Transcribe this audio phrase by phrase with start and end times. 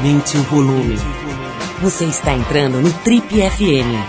[0.00, 0.96] Aumente o volume.
[1.82, 4.00] Você está entrando no Trip FM.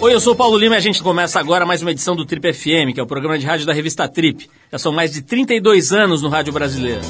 [0.00, 2.24] Oi, eu sou o Paulo Lima e a gente começa agora mais uma edição do
[2.24, 4.48] Trip FM, que é o programa de rádio da revista Trip.
[4.70, 7.00] Já são mais de 32 anos no rádio brasileiro.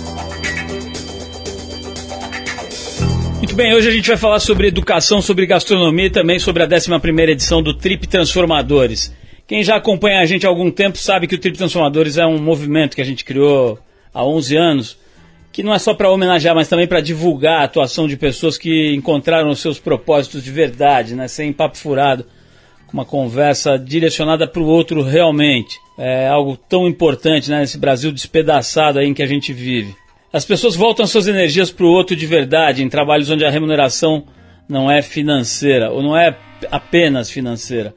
[3.36, 6.66] Muito bem, hoje a gente vai falar sobre educação, sobre gastronomia e também sobre a
[6.66, 9.12] 11ª edição do Trip Transformadores.
[9.46, 12.38] Quem já acompanha a gente há algum tempo sabe que o Trip Transformadores é um
[12.38, 13.78] movimento que a gente criou
[14.12, 14.98] há 11 anos,
[15.52, 18.92] que não é só para homenagear, mas também para divulgar a atuação de pessoas que
[18.92, 22.26] encontraram os seus propósitos de verdade, né, sem papo furado,
[22.88, 25.78] com uma conversa direcionada para o outro realmente.
[25.96, 29.94] É algo tão importante né, nesse Brasil despedaçado aí em que a gente vive.
[30.32, 34.24] As pessoas voltam suas energias para o outro de verdade, em trabalhos onde a remuneração
[34.68, 36.36] não é financeira, ou não é
[36.68, 37.94] apenas financeira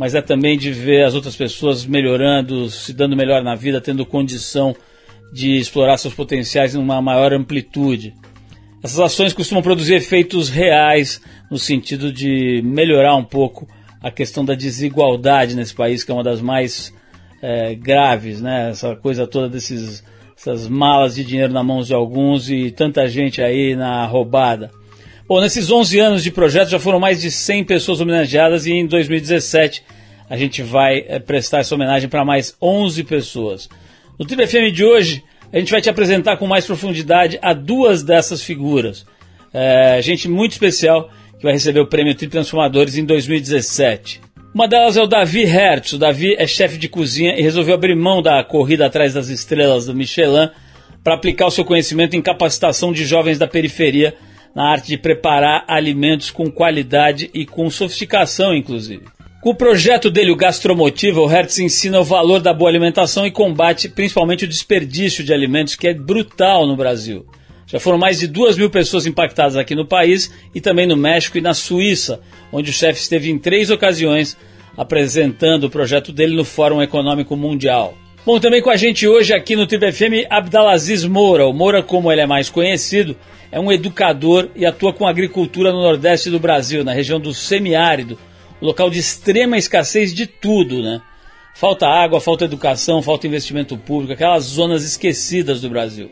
[0.00, 4.06] mas é também de ver as outras pessoas melhorando, se dando melhor na vida, tendo
[4.06, 4.74] condição
[5.30, 8.14] de explorar seus potenciais em uma maior amplitude.
[8.82, 11.20] Essas ações costumam produzir efeitos reais
[11.50, 13.68] no sentido de melhorar um pouco
[14.02, 16.94] a questão da desigualdade nesse país, que é uma das mais
[17.42, 18.70] é, graves, né?
[18.70, 20.02] Essa coisa toda desses
[20.34, 24.70] essas malas de dinheiro na mão de alguns e tanta gente aí na roubada.
[25.30, 28.84] Bom, nesses 11 anos de projeto já foram mais de 100 pessoas homenageadas e em
[28.84, 29.80] 2017
[30.28, 33.68] a gente vai é, prestar essa homenagem para mais 11 pessoas.
[34.18, 38.02] No Triple FM de hoje, a gente vai te apresentar com mais profundidade a duas
[38.02, 39.06] dessas figuras.
[39.54, 41.08] É, gente muito especial
[41.38, 44.20] que vai receber o prêmio Tri Transformadores em 2017.
[44.52, 45.92] Uma delas é o Davi Hertz.
[45.92, 49.86] O Davi é chefe de cozinha e resolveu abrir mão da corrida atrás das estrelas
[49.86, 50.50] do Michelin
[51.04, 54.12] para aplicar o seu conhecimento em capacitação de jovens da periferia
[54.54, 59.04] na arte de preparar alimentos com qualidade e com sofisticação, inclusive.
[59.40, 63.30] Com o projeto dele, o Gastromotiva, o Hertz ensina o valor da boa alimentação e
[63.30, 67.24] combate principalmente o desperdício de alimentos, que é brutal no Brasil.
[67.66, 71.38] Já foram mais de duas mil pessoas impactadas aqui no país e também no México
[71.38, 72.20] e na Suíça,
[72.52, 74.36] onde o chefe esteve em três ocasiões
[74.76, 77.94] apresentando o projeto dele no Fórum Econômico Mundial.
[78.26, 81.46] Bom, também com a gente hoje aqui no Triple FM, Abdalaziz Moura.
[81.46, 83.16] O Moura, como ele é mais conhecido,
[83.52, 88.18] é um educador e atua com agricultura no Nordeste do Brasil, na região do semiárido,
[88.60, 91.00] local de extrema escassez de tudo, né?
[91.54, 96.10] Falta água, falta educação, falta investimento público, aquelas zonas esquecidas do Brasil.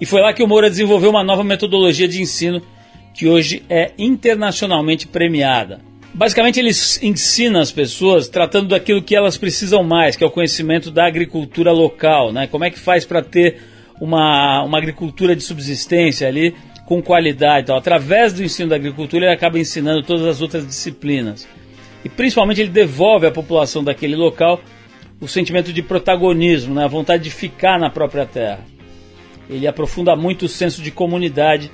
[0.00, 2.62] E foi lá que o Moura desenvolveu uma nova metodologia de ensino
[3.14, 5.80] que hoje é internacionalmente premiada.
[6.14, 10.90] Basicamente, ele ensina as pessoas tratando daquilo que elas precisam mais, que é o conhecimento
[10.90, 12.46] da agricultura local, né?
[12.46, 13.60] Como é que faz para ter
[14.00, 16.54] uma, uma agricultura de subsistência ali
[16.88, 17.64] com qualidade.
[17.64, 21.46] Então, através do ensino da agricultura, ele acaba ensinando todas as outras disciplinas.
[22.02, 24.58] E principalmente ele devolve à população daquele local
[25.20, 26.84] o sentimento de protagonismo, né?
[26.84, 28.60] a vontade de ficar na própria terra.
[29.50, 31.70] Ele aprofunda muito o senso de comunidade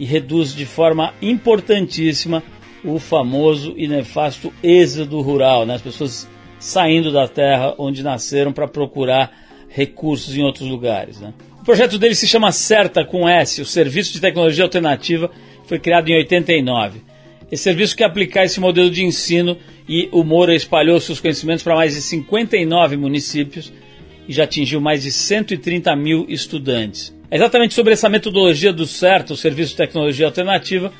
[0.00, 2.42] e reduz de forma importantíssima
[2.82, 5.74] o famoso e nefasto êxodo rural, né?
[5.76, 6.28] as pessoas
[6.58, 9.30] saindo da terra onde nasceram para procurar
[9.68, 11.20] recursos em outros lugares.
[11.20, 11.32] Né?
[11.60, 15.30] O projeto dele se chama CERTA com S, o Serviço de Tecnologia Alternativa,
[15.66, 17.02] foi criado em 89.
[17.52, 21.76] Esse serviço quer aplicar esse modelo de ensino e o Moura espalhou seus conhecimentos para
[21.76, 23.70] mais de 59 municípios
[24.26, 27.14] e já atingiu mais de 130 mil estudantes.
[27.30, 30.90] É exatamente sobre essa metodologia do CERTA, o Serviço de Tecnologia Alternativa,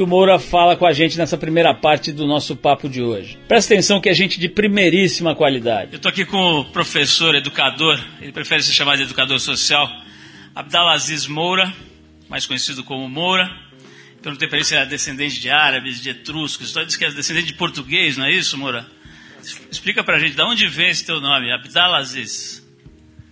[0.00, 3.38] que o Moura fala com a gente nessa primeira parte do nosso papo de hoje.
[3.46, 5.92] Presta atenção que é gente de primeiríssima qualidade.
[5.92, 9.86] Eu estou aqui com o professor, educador, ele prefere se chamar de educador social,
[10.54, 11.70] Abdalaziz Moura,
[12.30, 13.54] mais conhecido como Moura.
[14.22, 16.70] Perguntei para ele se era descendente de árabes, de etruscos.
[16.70, 18.86] Então ele disse que é descendente de português, não é isso, Moura?
[19.70, 22.66] Explica para a gente, de onde vem esse teu nome, Abdalaziz?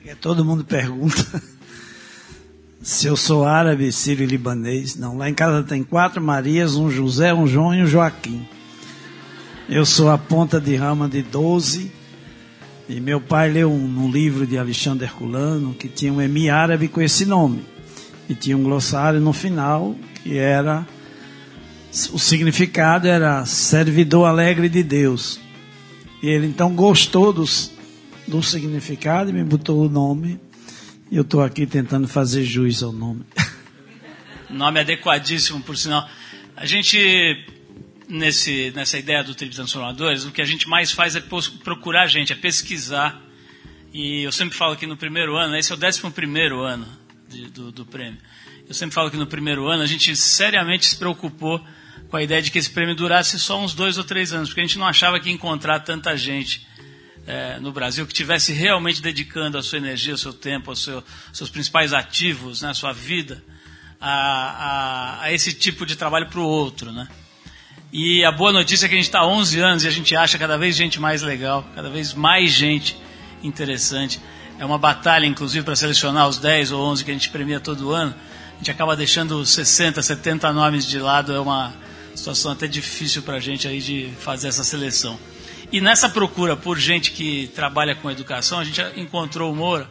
[0.05, 1.43] É, todo mundo pergunta
[2.89, 4.97] se eu sou árabe, sírio libanês.
[4.97, 8.49] Não, lá em casa tem quatro Marias, um José, um João e um Joaquim.
[9.69, 11.93] Eu sou a ponta de rama de doze.
[12.89, 16.89] E meu pai leu um, um livro de Alexandre Herculano que tinha um emi árabe
[16.89, 17.63] com esse nome.
[18.27, 19.95] E tinha um glossário no final
[20.25, 20.87] que era.
[22.11, 25.39] O significado era servidor alegre de Deus.
[26.23, 27.71] E ele então gostou dos,
[28.27, 30.41] do significado e me botou o nome
[31.11, 33.25] eu estou aqui tentando fazer juiz ao nome.
[34.51, 36.09] Nome adequadíssimo, por sinal.
[36.57, 37.45] A gente,
[38.09, 41.21] nesse, nessa ideia do Tribo Transformadores, o que a gente mais faz é
[41.63, 43.23] procurar gente, é pesquisar.
[43.93, 46.87] E eu sempre falo que no primeiro ano, esse é o décimo primeiro ano
[47.29, 48.19] de, do, do prêmio.
[48.67, 51.63] Eu sempre falo que no primeiro ano a gente seriamente se preocupou
[52.09, 54.61] com a ideia de que esse prêmio durasse só uns dois ou três anos, porque
[54.61, 56.67] a gente não achava que ia encontrar tanta gente
[57.29, 61.05] é, no Brasil que tivesse realmente dedicando a sua energia, o seu tempo, aos seu,
[61.31, 63.45] seus principais ativos, né, a sua vida,
[64.01, 67.07] a, a, a esse tipo de trabalho para o outro, né?
[67.93, 70.17] E a boa notícia é que a gente está há 11 anos e a gente
[70.17, 72.97] acha cada vez gente mais legal, cada vez mais gente
[73.43, 74.19] interessante.
[74.59, 77.93] É uma batalha, inclusive, para selecionar os 10 ou 11 que a gente premia todo
[77.93, 78.15] ano.
[78.55, 81.33] A gente acaba deixando 60, 70 nomes de lado.
[81.33, 81.75] É uma
[82.15, 85.19] situação até difícil para a gente aí de fazer essa seleção.
[85.71, 89.89] E nessa procura por gente que trabalha com educação, a gente encontrou o Moura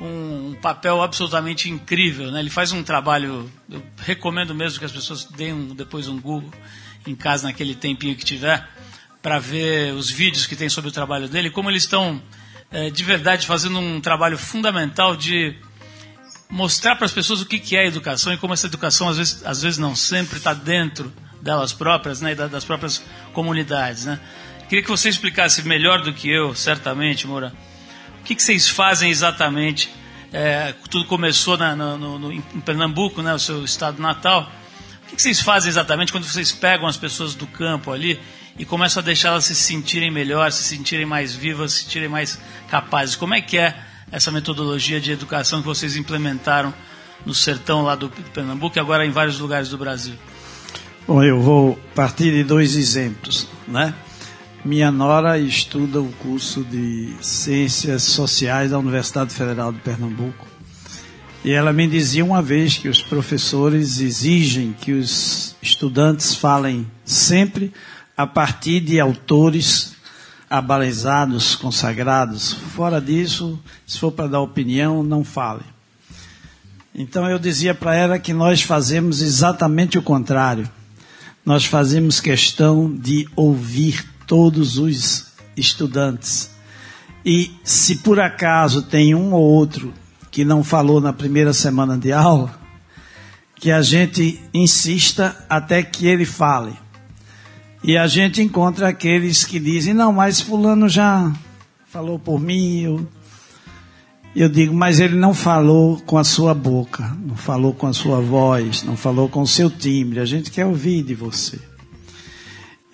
[0.00, 2.30] um, um papel absolutamente incrível.
[2.30, 2.40] Né?
[2.40, 6.52] Ele faz um trabalho, eu recomendo mesmo que as pessoas deem um, depois um Google
[7.06, 8.68] em casa naquele tempinho que tiver,
[9.22, 12.20] para ver os vídeos que tem sobre o trabalho dele, como eles estão
[12.70, 15.56] é, de verdade fazendo um trabalho fundamental de
[16.48, 19.44] mostrar para as pessoas o que, que é educação e como essa educação às vezes,
[19.44, 23.02] às vezes não sempre está dentro delas próprias, né, e das próprias
[23.32, 24.20] comunidades, né.
[24.68, 27.52] Queria que você explicasse melhor do que eu, certamente, Moura,
[28.20, 29.88] o que, que vocês fazem exatamente.
[30.32, 34.50] É, tudo começou na, no, no, em Pernambuco, né, o seu estado natal.
[35.04, 38.20] O que, que vocês fazem exatamente quando vocês pegam as pessoas do campo ali
[38.58, 43.14] e começam a deixá-las se sentirem melhor, se sentirem mais vivas, se sentirem mais capazes?
[43.14, 43.72] Como é que é
[44.10, 46.74] essa metodologia de educação que vocês implementaram
[47.24, 50.14] no sertão lá do Pernambuco e agora em vários lugares do Brasil?
[51.06, 53.94] Bom, eu vou partir de dois exemplos, né?
[54.66, 60.44] Minha nora estuda o curso de Ciências Sociais da Universidade Federal de Pernambuco.
[61.44, 67.72] E ela me dizia uma vez que os professores exigem que os estudantes falem sempre
[68.16, 69.94] a partir de autores
[70.50, 72.52] abalizados, consagrados.
[72.52, 75.62] Fora disso, se for para dar opinião, não fale.
[76.92, 80.68] Então eu dizia para ela que nós fazemos exatamente o contrário.
[81.44, 85.26] Nós fazemos questão de ouvir todos os
[85.56, 86.50] estudantes.
[87.24, 89.92] E se por acaso tem um ou outro
[90.30, 92.54] que não falou na primeira semana de aula,
[93.54, 96.72] que a gente insista até que ele fale.
[97.82, 101.32] E a gente encontra aqueles que dizem: não, mas Fulano já
[101.86, 102.80] falou por mim.
[102.80, 103.08] Eu,
[104.34, 108.20] eu digo: mas ele não falou com a sua boca, não falou com a sua
[108.20, 110.20] voz, não falou com o seu timbre.
[110.20, 111.58] A gente quer ouvir de você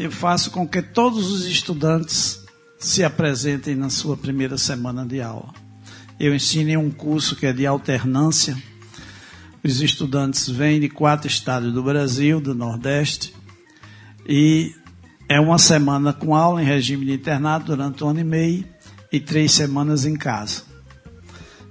[0.02, 2.44] eu faço com que todos os estudantes
[2.76, 5.54] se apresentem na sua primeira semana de aula.
[6.18, 8.60] Eu ensino um curso que é de alternância.
[9.62, 13.32] Os estudantes vêm de quatro estados do Brasil, do Nordeste,
[14.28, 14.74] e
[15.28, 18.64] é uma semana com aula em regime de internato durante um ano e meio
[19.12, 20.64] e três semanas em casa.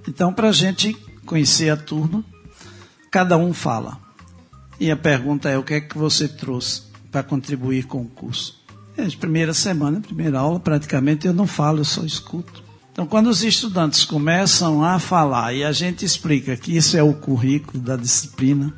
[0.07, 0.93] Então, para a gente
[1.25, 2.23] conhecer a turma,
[3.11, 3.99] cada um fala.
[4.79, 6.90] E a pergunta é: o que é que você trouxe?
[7.11, 8.61] Para contribuir com o curso.
[8.97, 12.63] É, primeira semana, primeira aula, praticamente eu não falo, eu só escuto.
[12.91, 17.13] Então, quando os estudantes começam a falar e a gente explica que isso é o
[17.13, 18.73] currículo da disciplina,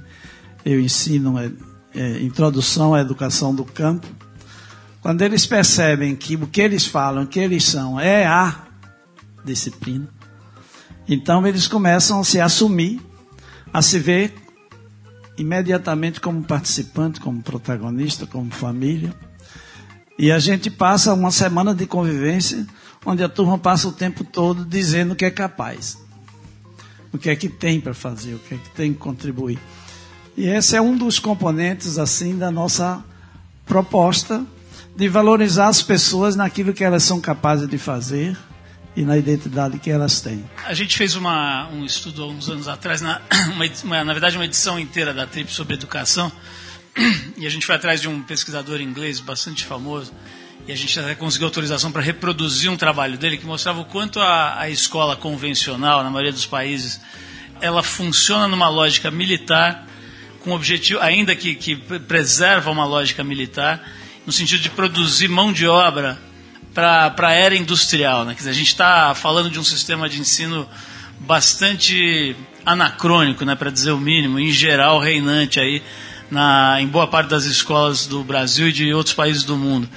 [0.63, 1.51] eu ensino é,
[1.95, 4.07] é, introdução à educação do campo.
[5.01, 8.67] Quando eles percebem que o que eles falam, o que eles são, é a
[9.43, 10.07] disciplina,
[11.07, 13.01] então eles começam a se assumir,
[13.73, 14.33] a se ver
[15.37, 19.13] imediatamente como participante, como protagonista, como família.
[20.17, 22.65] E a gente passa uma semana de convivência
[23.05, 25.97] onde a turma passa o tempo todo dizendo que é capaz.
[27.11, 29.59] O que é que tem para fazer, o que é que tem que contribuir.
[30.35, 33.03] E esse é um dos componentes assim da nossa
[33.65, 34.43] proposta
[34.95, 38.37] de valorizar as pessoas naquilo que elas são capazes de fazer
[38.95, 40.43] e na identidade que elas têm.
[40.65, 43.21] A gente fez uma, um estudo há uns anos atrás, na,
[43.83, 46.31] uma, na verdade uma edição inteira da TRIP sobre educação,
[47.37, 50.13] e a gente foi atrás de um pesquisador inglês bastante famoso,
[50.67, 54.19] e a gente até conseguiu autorização para reproduzir um trabalho dele que mostrava o quanto
[54.19, 57.01] a, a escola convencional, na maioria dos países,
[57.59, 59.87] ela funciona numa lógica militar,
[60.41, 63.81] com objetivo, ainda que, que preserva uma lógica militar,
[64.25, 66.17] no sentido de produzir mão de obra
[66.73, 68.25] para a era industrial.
[68.25, 68.33] Né?
[68.33, 70.67] Dizer, a gente está falando de um sistema de ensino
[71.19, 75.81] bastante anacrônico, né, para dizer o mínimo, em geral reinante aí
[76.31, 79.87] na, em boa parte das escolas do Brasil e de outros países do mundo.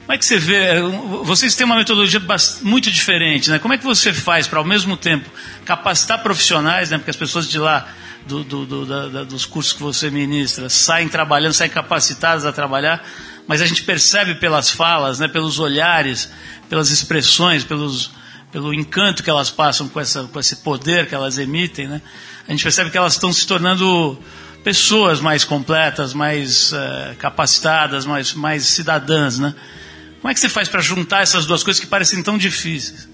[0.00, 0.82] Como é que você vê?
[1.22, 2.20] Vocês têm uma metodologia
[2.60, 3.58] muito diferente, né?
[3.58, 5.30] Como é que você faz para, ao mesmo tempo,
[5.64, 6.98] capacitar profissionais, né?
[6.98, 7.88] Porque as pessoas de lá,
[8.26, 13.02] do, do, do, da, dos cursos que você ministra, saem trabalhando, saem capacitadas a trabalhar,
[13.46, 16.30] mas a gente percebe pelas falas, né, pelos olhares,
[16.68, 18.10] pelas expressões, pelos,
[18.50, 22.02] pelo encanto que elas passam com, essa, com esse poder que elas emitem, né,
[22.46, 24.18] a gente percebe que elas estão se tornando
[24.62, 29.38] pessoas mais completas, mais uh, capacitadas, mais, mais cidadãs.
[29.38, 29.54] Né?
[30.20, 33.08] Como é que você faz para juntar essas duas coisas que parecem tão difíceis?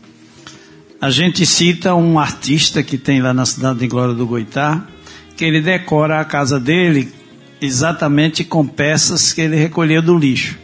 [1.01, 4.87] A gente cita um artista que tem lá na cidade de Glória do Goitá,
[5.37, 7.13] que ele decora a casa dele
[7.61, 10.59] exatamente com peças que ele recolheu do lixo.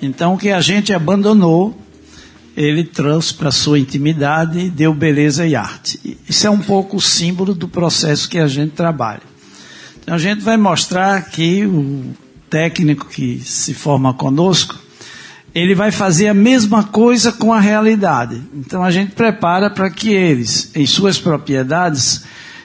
[0.00, 1.78] Então, o que a gente abandonou,
[2.56, 6.18] ele trouxe para sua intimidade, deu beleza e arte.
[6.28, 9.22] Isso é um pouco o símbolo do processo que a gente trabalha.
[10.02, 12.04] Então, a gente vai mostrar que o
[12.50, 14.78] técnico que se forma conosco,
[15.54, 18.42] ele vai fazer a mesma coisa com a realidade.
[18.54, 22.24] Então, a gente prepara para que eles, em suas propriedades,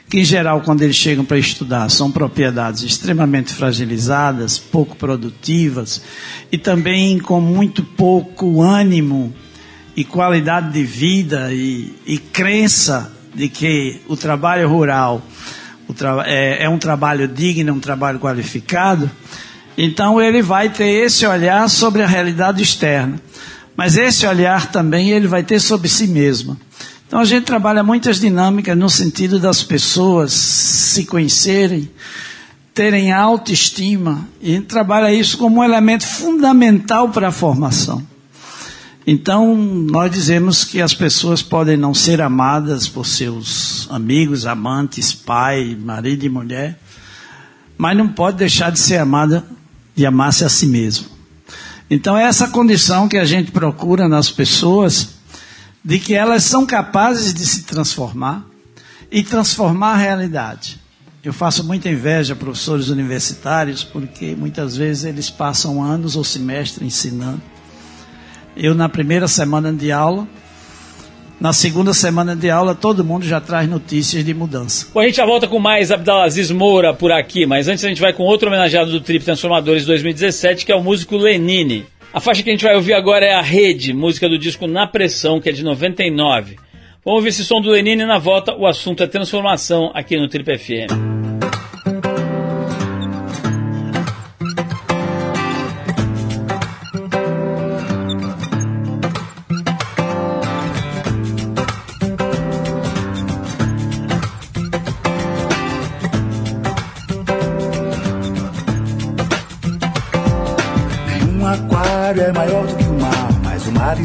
[0.10, 6.02] que em geral, quando eles chegam para estudar, são propriedades extremamente fragilizadas, pouco produtivas
[6.52, 9.34] e também com muito pouco ânimo
[9.96, 15.22] e qualidade de vida e, e crença de que o trabalho rural
[15.88, 19.10] o tra é, é um trabalho digno, um trabalho qualificado.
[19.78, 23.20] Então ele vai ter esse olhar sobre a realidade externa,
[23.76, 26.58] mas esse olhar também ele vai ter sobre si mesmo.
[27.08, 31.90] Então a gente trabalha muitas dinâmicas no sentido das pessoas se conhecerem,
[32.74, 38.06] terem autoestima, e a gente trabalha isso como um elemento fundamental para a formação.
[39.10, 45.78] Então, nós dizemos que as pessoas podem não ser amadas por seus amigos, amantes, pai,
[45.80, 46.78] marido e mulher,
[47.78, 49.46] mas não pode deixar de ser amada
[49.96, 51.08] e amar-se a si mesmo.
[51.90, 55.17] Então, é essa condição que a gente procura nas pessoas
[55.88, 58.46] de que elas são capazes de se transformar
[59.10, 60.78] e transformar a realidade.
[61.24, 66.86] Eu faço muita inveja a professores universitários porque muitas vezes eles passam anos ou semestres
[66.86, 67.42] ensinando.
[68.54, 70.28] Eu, na primeira semana de aula,
[71.40, 74.88] na segunda semana de aula, todo mundo já traz notícias de mudança.
[74.94, 78.02] Bom, a gente já volta com mais Abdalaziz Moura por aqui, mas antes a gente
[78.02, 81.86] vai com outro homenageado do Trip Transformadores 2017, que é o músico Lenine.
[82.14, 84.88] A faixa que a gente vai ouvir agora é a Rede, música do disco Na
[84.88, 86.56] Pressão, que é de 99.
[87.04, 88.56] Vamos ouvir esse som do Lenine na volta.
[88.56, 91.17] O assunto é transformação aqui no Trip FM.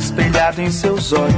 [0.02, 1.34] Espelhado em seus olhos,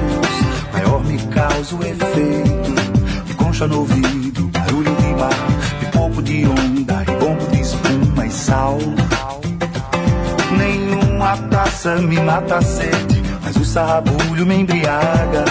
[0.72, 6.46] maior me causa o efeito de concha no ouvido, barulho de mar, de pouco de
[6.46, 8.78] onda, ribombo de espuma e sal.
[10.56, 15.44] Nenhuma taça me mata a sede, mas o sarrabulho me embriaga,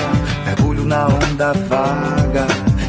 [0.45, 2.47] mergulho na onda vaga.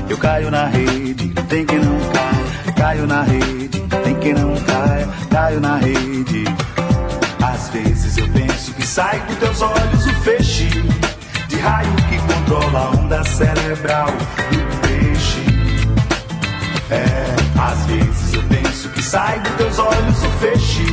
[0.09, 4.35] Eu caio na rede, não tem quem não caia, caio na rede, não tem quem
[4.35, 6.45] não caia, caio na rede.
[7.75, 10.69] Vezes eu penso que sai dos teus olhos o feixe
[11.49, 15.45] de raio que controla a onda cerebral do peixe.
[16.89, 20.85] É, às vezes eu penso que sai dos teus olhos o feixe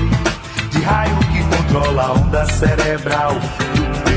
[0.72, 4.12] de raio que controla a onda cerebral do peixe.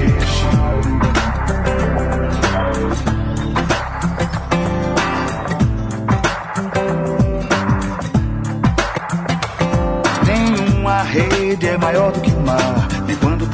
[11.15, 12.95] Rede é maior do que o mar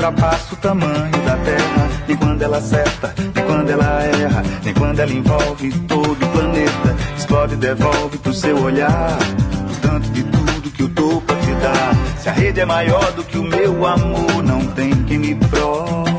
[0.00, 4.98] ultrapassa o tamanho da terra, nem quando ela acerta, nem quando ela erra, nem quando
[4.98, 6.96] ela envolve todo o planeta.
[7.16, 9.18] Explode e devolve pro seu olhar
[9.70, 11.94] o tanto de tudo que tô pra te dar.
[12.18, 16.10] Se a rede é maior do que o meu amor, não tem quem me prove.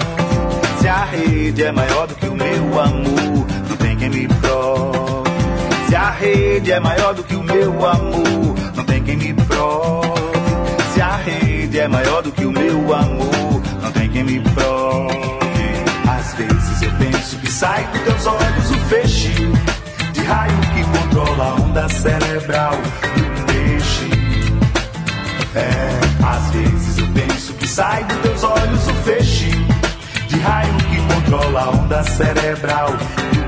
[0.79, 5.29] Se a rede é maior do que o meu amor, não tem quem me prove.
[5.89, 10.00] Se a rede é maior do que o meu amor, não tem quem me prove.
[11.73, 13.41] É maior do que o meu amor
[14.11, 15.17] quem me prove.
[16.09, 19.29] Às vezes eu penso que sai dos teus olhos o feixe
[20.13, 24.09] de raio que controla a onda cerebral do peixe.
[25.55, 29.49] É, às vezes eu penso que sai dos teus olhos o feixe
[30.27, 32.91] de raio que controla a onda cerebral
[33.33, 33.40] do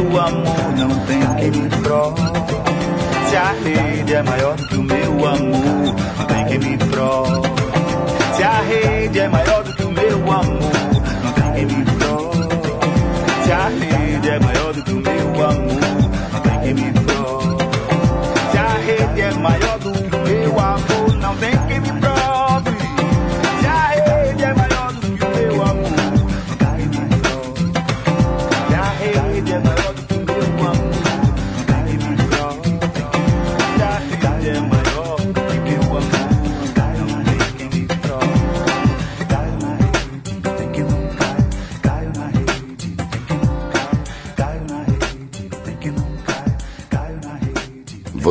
[0.00, 2.22] meu amor, não tem quem me prove.
[3.28, 7.48] Se a rede é maior que o meu amor, não tem quem me prove.
[8.36, 10.60] Se a rede é maior do que o meu amor,
[11.22, 12.48] não tem quem me prove.
[13.44, 15.89] Se a rede é maior do que o meu amor,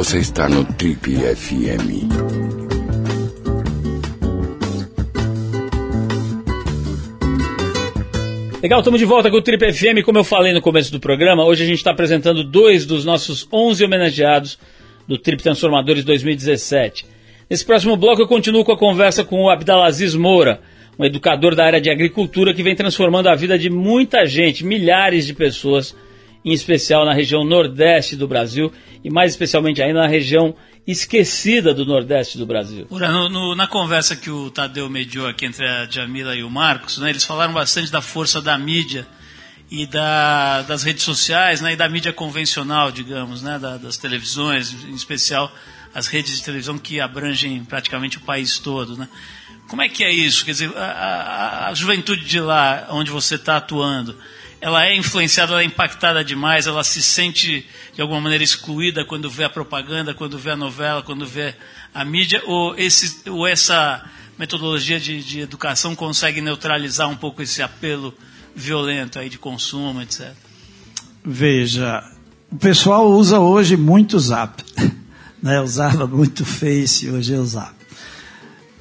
[0.10, 2.10] Você está no Trip FM.
[8.60, 10.04] Legal, estamos de volta com o Trip FM.
[10.04, 13.48] Como eu falei no começo do programa, hoje a gente está apresentando dois dos nossos
[13.54, 14.58] 11 homenageados
[15.08, 17.06] do Trip Transformadores 2017.
[17.48, 20.60] Nesse próximo bloco eu continuo com a conversa com o Abdalaziz Moura,
[20.98, 25.28] um educador da área de agricultura que vem transformando a vida de muita gente, milhares
[25.28, 25.96] de pessoas,
[26.50, 30.56] em especial na região nordeste do Brasil e mais especialmente ainda na região
[30.88, 32.88] esquecida do nordeste do Brasil.
[32.89, 36.98] No, no, na conversa que o Tadeu mediou aqui entre a Jamila e o Marcos,
[36.98, 39.08] né, eles falaram bastante da força da mídia
[39.70, 44.74] e da, das redes sociais né, e da mídia convencional, digamos, né, da, das televisões,
[44.86, 45.53] em especial
[45.94, 49.08] as redes de televisão que abrangem praticamente o país todo, né?
[49.68, 50.44] Como é que é isso?
[50.44, 54.18] Quer dizer, a, a, a juventude de lá, onde você está atuando,
[54.62, 59.30] ela é influenciada, ela é impactada demais, ela se sente de alguma maneira excluída quando
[59.30, 61.56] vê a propaganda, quando vê a novela, quando vê
[61.94, 64.04] a mídia, ou, esse, ou essa
[64.38, 68.13] metodologia de, de educação consegue neutralizar um pouco esse apelo
[68.56, 70.32] violento aí de consumo, etc.
[71.24, 72.04] Veja,
[72.51, 74.63] o pessoal usa hoje muito o Zap.
[75.42, 75.62] né?
[75.62, 77.79] usava muito Face, hoje é usava.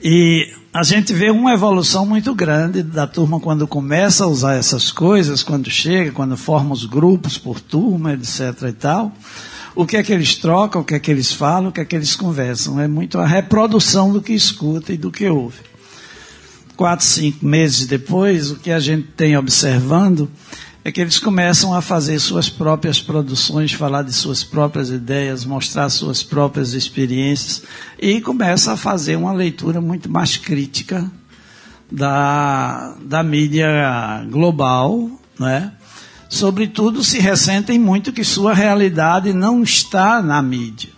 [0.03, 4.93] E a gente vê uma evolução muito grande da turma quando começa a usar essas
[4.93, 9.13] coisas, quando chega, quando forma os grupos por turma, etc e tal.
[9.75, 11.85] O que é que eles trocam, o que é que eles falam, o que é
[11.85, 12.79] que eles conversam.
[12.81, 15.59] É muito a reprodução do que escuta e do que ouve.
[16.77, 20.31] Quatro, cinco meses depois, o que a gente tem observando
[20.89, 25.91] é que eles começam a fazer suas próprias produções, falar de suas próprias ideias, mostrar
[25.91, 27.63] suas próprias experiências
[27.99, 31.11] e começa a fazer uma leitura muito mais crítica
[31.93, 33.69] da, da mídia
[34.31, 35.73] global, né?
[36.27, 40.91] Sobretudo se ressentem muito que sua realidade não está na mídia.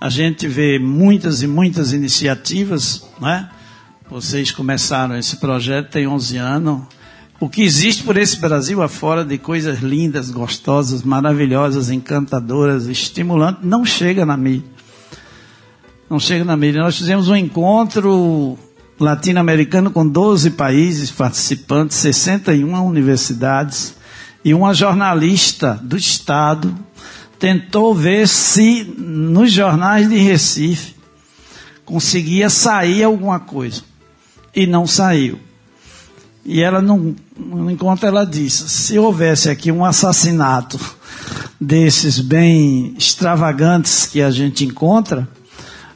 [0.00, 3.50] A gente vê muitas e muitas iniciativas, né?
[4.08, 6.99] Vocês começaram esse projeto tem 11 anos
[7.40, 13.82] o que existe por esse Brasil afora de coisas lindas, gostosas, maravilhosas, encantadoras, estimulantes, não
[13.82, 14.68] chega na mídia.
[16.08, 16.82] Não chega na mídia.
[16.82, 18.58] Nós fizemos um encontro
[18.98, 23.94] latino-americano com 12 países participantes, 61 universidades,
[24.44, 26.74] e uma jornalista do Estado
[27.38, 30.94] tentou ver se nos jornais de Recife
[31.86, 33.82] conseguia sair alguma coisa.
[34.54, 35.40] E não saiu.
[36.44, 40.78] E ela, não, no encontro, ela disse: se houvesse aqui um assassinato
[41.60, 45.28] desses bem extravagantes que a gente encontra,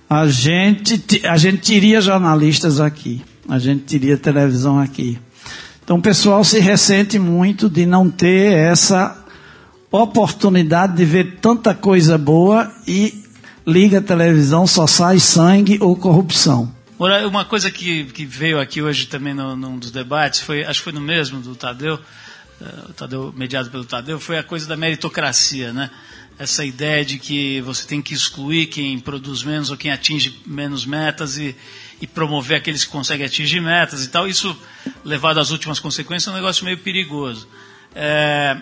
[0.09, 5.19] a gente, a gente teria jornalistas aqui, a gente teria televisão aqui.
[5.83, 9.25] Então o pessoal se ressente muito de não ter essa
[9.91, 13.23] oportunidade de ver tanta coisa boa e
[13.67, 16.74] liga a televisão, só sai sangue ou corrupção.
[16.99, 20.85] Uma coisa que, que veio aqui hoje também no, num dos debates, foi, acho que
[20.85, 21.99] foi no mesmo do Tadeu,
[22.61, 25.91] uh, Tadeu, mediado pelo Tadeu, foi a coisa da meritocracia, né?
[26.39, 30.87] Essa ideia de que você tem que excluir quem produz menos ou quem atinge menos
[30.87, 31.57] metas e,
[32.01, 34.29] e promover aqueles que conseguem atingir metas e tal.
[34.29, 34.57] Isso,
[35.05, 37.49] levado às últimas consequências, é um negócio meio perigoso.
[37.95, 38.57] É,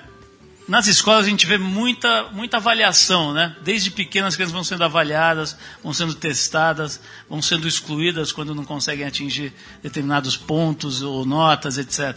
[0.68, 3.57] nas escolas a gente vê muita, muita avaliação, né?
[3.64, 8.64] Desde pequenas as crianças vão sendo avaliadas, vão sendo testadas, vão sendo excluídas quando não
[8.64, 12.16] conseguem atingir determinados pontos ou notas, etc.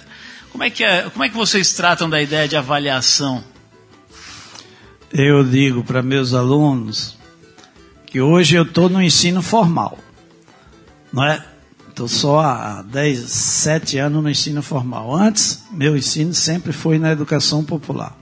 [0.52, 3.44] Como é que, é, como é que vocês tratam da ideia de avaliação?
[5.12, 7.18] Eu digo para meus alunos
[8.06, 9.98] que hoje eu estou no ensino formal,
[11.12, 11.44] não é?
[11.90, 15.16] Estou só há 10, 7 anos no ensino formal.
[15.16, 18.18] Antes, meu ensino sempre foi na educação popular.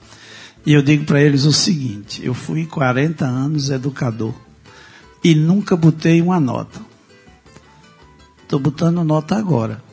[0.66, 4.34] E eu digo para eles o seguinte: eu fui 40 anos educador
[5.24, 6.80] e nunca botei uma nota.
[8.44, 9.84] Estou botando nota agora.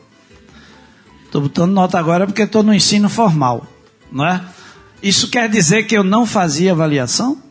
[1.25, 3.65] Estou botando nota agora porque estou no ensino formal,
[4.11, 4.43] não é?
[5.01, 7.41] Isso quer dizer que eu não fazia avaliação?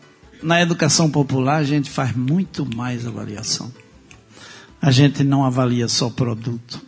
[0.43, 3.73] Na educação popular a gente faz muito mais avaliação.
[4.81, 6.81] A gente não avalia só produto,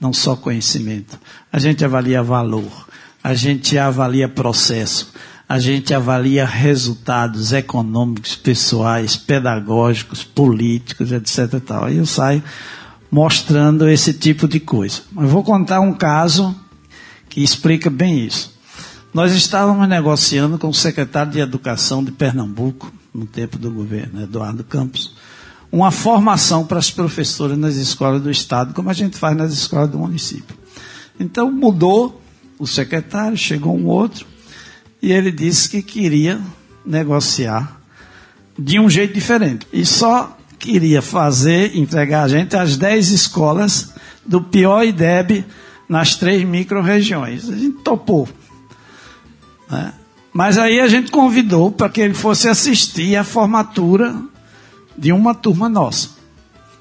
[0.00, 1.18] não só conhecimento.
[1.52, 2.88] A gente avalia valor,
[3.22, 5.12] a gente avalia processo,
[5.48, 11.54] a gente avalia resultados econômicos, pessoais, pedagógicos, políticos, etc.
[11.54, 11.88] E tal.
[11.88, 12.42] Eu saio
[13.10, 15.00] mostrando esse tipo de coisa.
[15.16, 16.54] Eu vou contar um caso
[17.30, 18.58] que explica bem isso.
[19.14, 24.62] Nós estávamos negociando com o secretário de Educação de Pernambuco, no tempo do governo, Eduardo
[24.62, 25.14] Campos,
[25.72, 29.90] uma formação para as professoras nas escolas do Estado, como a gente faz nas escolas
[29.90, 30.56] do município.
[31.18, 32.20] Então mudou
[32.58, 34.26] o secretário, chegou um outro,
[35.00, 36.40] e ele disse que queria
[36.84, 37.80] negociar
[38.58, 39.66] de um jeito diferente.
[39.72, 43.94] E só queria fazer, entregar a gente as 10 escolas
[44.26, 45.44] do pior IDEB
[45.88, 47.48] nas três micro-regiões.
[47.48, 48.28] A gente topou.
[49.70, 49.92] Né?
[50.32, 54.20] Mas aí a gente convidou para que ele fosse assistir a formatura
[54.96, 56.10] de uma turma nossa.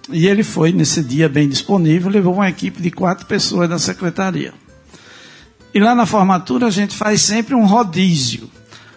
[0.10, 4.54] E ele foi nesse dia bem disponível, levou uma equipe de quatro pessoas da secretaria.
[5.74, 8.50] E lá na formatura a gente faz sempre um rodízio.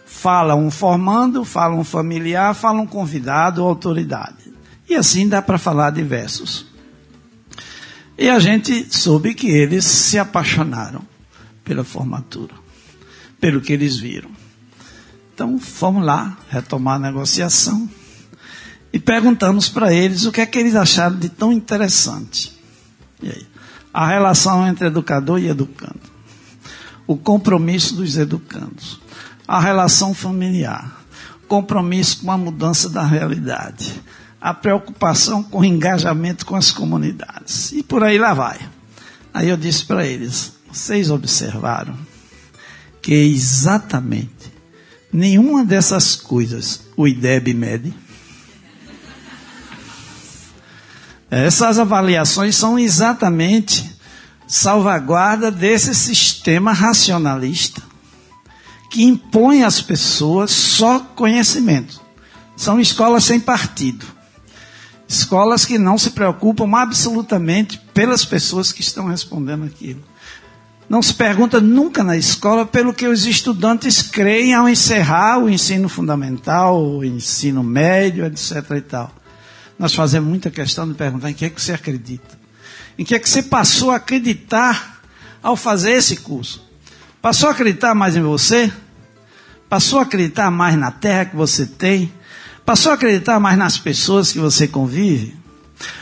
[0.07, 4.53] Fala um formando, fala um familiar, fala um convidado ou autoridade.
[4.89, 6.67] E assim dá para falar diversos.
[8.19, 11.03] E a gente soube que eles se apaixonaram
[11.65, 12.55] pela formatura,
[13.41, 14.31] pelo que eles viram.
[15.33, 17.89] Então fomos lá retomar a negociação
[18.93, 22.53] e perguntamos para eles o que é que eles acharam de tão interessante.
[23.23, 23.47] E aí?
[23.95, 26.10] A relação entre educador e educando.
[27.11, 29.01] O compromisso dos educandos.
[29.49, 31.05] A relação familiar.
[31.49, 34.01] Compromisso com a mudança da realidade.
[34.41, 37.73] A preocupação com o engajamento com as comunidades.
[37.73, 38.61] E por aí lá vai.
[39.35, 41.99] Aí eu disse para eles: vocês observaram
[43.03, 44.53] que exatamente
[45.13, 47.93] nenhuma dessas coisas o IDEB mede?
[51.29, 53.90] Essas avaliações são exatamente
[54.51, 57.81] salvaguarda desse sistema racionalista
[58.91, 62.01] que impõe às pessoas só conhecimento.
[62.57, 64.05] São escolas sem partido.
[65.07, 70.03] Escolas que não se preocupam absolutamente pelas pessoas que estão respondendo aquilo.
[70.89, 75.89] Não se pergunta nunca na escola pelo que os estudantes creem ao encerrar o ensino
[75.89, 78.69] fundamental, o ensino médio, etc.
[78.77, 79.15] e tal.
[79.79, 82.40] Nós fazemos muita questão de perguntar em que é que você acredita.
[82.99, 85.03] Em que é que você passou a acreditar
[85.43, 86.69] ao fazer esse curso?
[87.23, 88.73] Passou a acreditar mais em você?
[89.69, 92.13] Passou a acreditar mais na terra que você tem?
[92.65, 95.37] Passou a acreditar mais nas pessoas que você convive?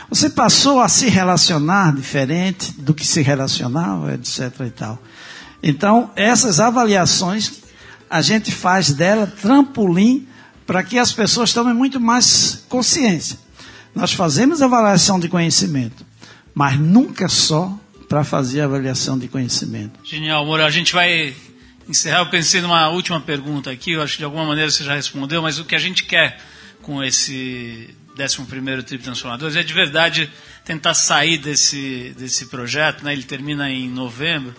[0.09, 4.53] Você passou a se relacionar diferente do que se relacionava, etc.
[4.65, 5.01] e tal.
[5.61, 7.61] Então, essas avaliações
[8.09, 10.27] a gente faz dela trampolim
[10.65, 13.37] para que as pessoas tomem muito mais consciência.
[13.93, 16.05] Nós fazemos avaliação de conhecimento,
[16.53, 19.99] mas nunca só para fazer avaliação de conhecimento.
[20.03, 20.65] Genial, Moura.
[20.65, 21.35] A gente vai
[21.87, 22.19] encerrar.
[22.19, 25.41] Eu pensei numa última pergunta aqui, eu acho que de alguma maneira você já respondeu,
[25.41, 26.39] mas o que a gente quer
[26.81, 30.29] com esse 11 Trip Transformadores é de verdade
[30.65, 33.03] tentar sair desse, desse projeto.
[33.03, 33.13] Né?
[33.13, 34.55] Ele termina em novembro.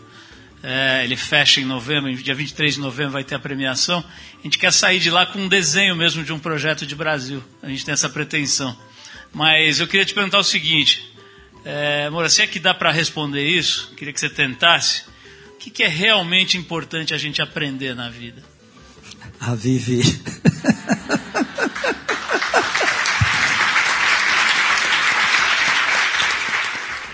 [0.63, 4.05] É, ele fecha em novembro, dia 23 de novembro vai ter a premiação.
[4.39, 7.43] A gente quer sair de lá com um desenho mesmo de um projeto de Brasil.
[7.63, 8.77] A gente tem essa pretensão.
[9.33, 11.11] Mas eu queria te perguntar o seguinte,
[11.65, 15.03] é, Moura, se é que dá para responder isso, queria que você tentasse.
[15.55, 18.43] O que, que é realmente importante a gente aprender na vida?
[19.39, 20.05] A viver.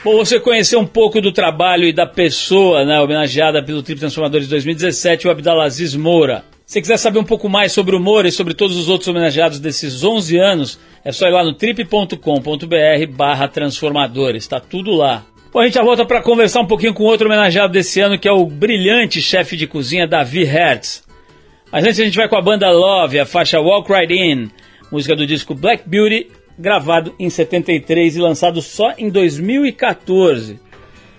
[0.07, 4.47] Bom, você conheceu um pouco do trabalho e da pessoa né, homenageada pelo Trip Transformadores
[4.47, 6.45] 2017, o Abdalaziz Moura.
[6.67, 9.61] Se quiser saber um pouco mais sobre o Moura e sobre todos os outros homenageados
[9.61, 12.17] desses 11 anos, é só ir lá no trip.com.br
[13.09, 15.25] barra transformadores, está tudo lá.
[15.53, 18.27] Bom, a gente já volta para conversar um pouquinho com outro homenageado desse ano, que
[18.27, 21.05] é o brilhante chefe de cozinha Davi Hertz.
[21.71, 24.51] Mas antes a gente vai com a banda Love, a faixa Walk Right In,
[24.91, 26.27] música do disco Black Beauty,
[26.59, 30.59] gravado em 73 e lançado só em 2014.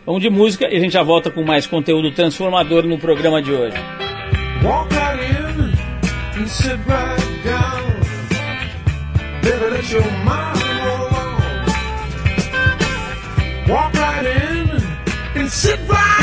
[0.06, 3.54] Vamos de música e a gente já volta com mais conteúdo transformador no programa de
[3.54, 3.78] hoje.
[4.62, 4.97] Walk
[6.48, 7.84] and sit right down.
[9.42, 11.68] Baby, let your mind roll on.
[13.68, 14.70] Walk right in
[15.36, 16.17] and sit right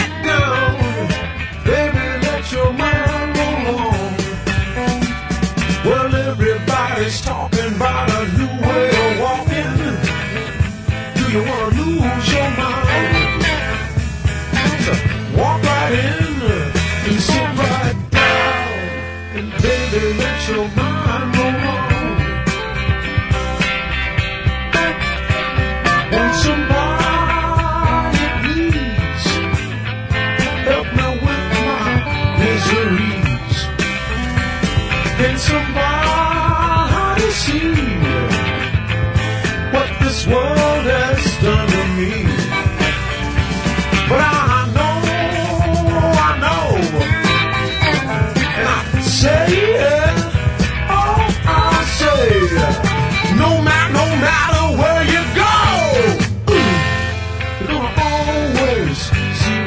[58.94, 59.12] se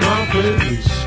[0.02, 1.07] não feliz.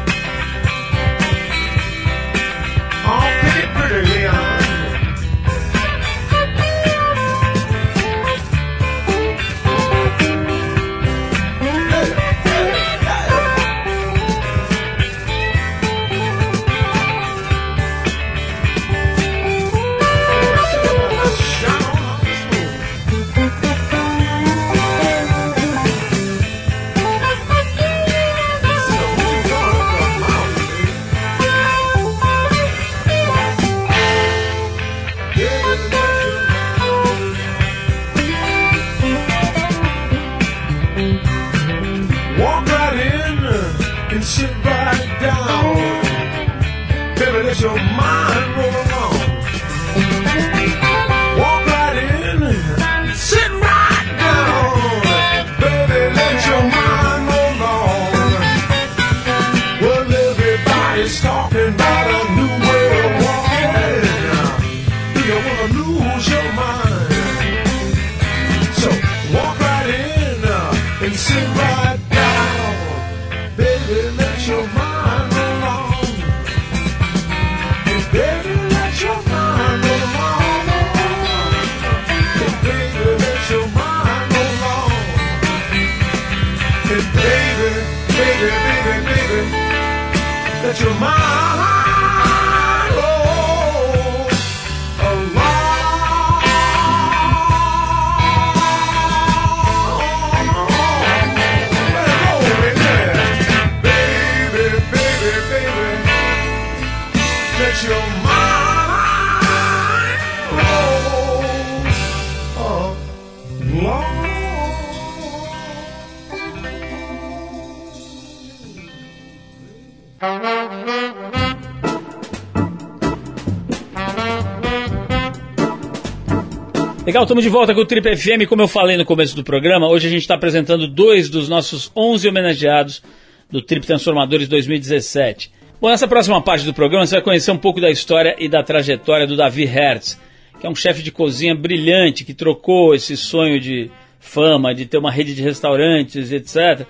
[127.11, 128.49] Legal, estamos de volta com o Trip FM.
[128.49, 131.91] Como eu falei no começo do programa, hoje a gente está apresentando dois dos nossos
[131.97, 133.03] 11 homenageados
[133.51, 135.51] do Trip Transformadores 2017.
[135.81, 138.63] Bom, nessa próxima parte do programa você vai conhecer um pouco da história e da
[138.63, 140.21] trajetória do Davi Hertz,
[140.61, 144.99] que é um chefe de cozinha brilhante que trocou esse sonho de fama, de ter
[144.99, 146.87] uma rede de restaurantes, etc.,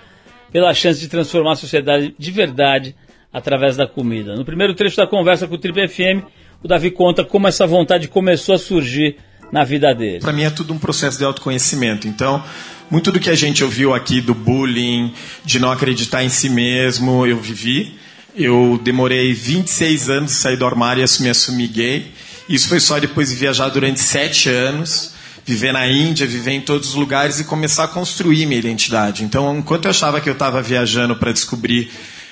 [0.51, 2.95] pela chance de transformar a sociedade de verdade
[3.33, 4.35] através da comida.
[4.35, 6.23] No primeiro trecho da conversa com o Trip FM,
[6.61, 9.17] o Davi conta como essa vontade começou a surgir
[9.51, 10.19] na vida dele.
[10.19, 12.07] Para mim é tudo um processo de autoconhecimento.
[12.07, 12.43] Então,
[12.89, 17.25] muito do que a gente ouviu aqui do bullying, de não acreditar em si mesmo,
[17.25, 17.97] eu vivi.
[18.35, 22.11] Eu demorei 26 anos sair do armário e assumir, assumir gay.
[22.47, 25.13] Isso foi só depois de viajar durante sete anos,
[25.45, 29.23] viver na Índia, viver em todos os lugares e começar a construir minha identidade.
[29.23, 31.91] Então, enquanto eu achava que eu estava viajando para descobrir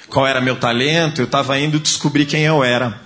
[0.09, 2.99] qual era meu talento, eu estava indo descobrir quem eu era.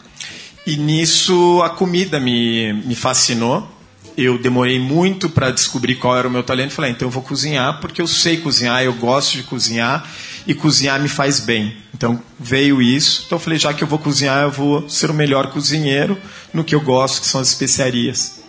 [0.66, 3.70] E nisso a comida me, me fascinou.
[4.16, 6.72] Eu demorei muito para descobrir qual era o meu talento.
[6.72, 10.08] Falei, ah, então eu vou cozinhar porque eu sei cozinhar, eu gosto de cozinhar
[10.46, 11.78] e cozinhar me faz bem.
[11.94, 13.24] Então veio isso.
[13.26, 16.18] Então eu falei, já que eu vou cozinhar, eu vou ser o melhor cozinheiro
[16.54, 18.44] no que eu gosto, que são as especiarias.